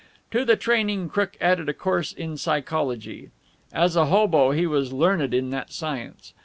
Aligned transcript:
To 0.31 0.43
the 0.43 0.55
training 0.55 1.09
Crook 1.09 1.37
added 1.39 1.69
a 1.69 1.75
course 1.75 2.11
in 2.11 2.35
psychology. 2.35 3.29
As 3.71 3.95
a 3.95 4.07
hobo 4.07 4.49
he 4.49 4.65
was 4.65 4.91
learned 4.91 5.31
in 5.31 5.51
that 5.51 5.71
science. 5.71 6.33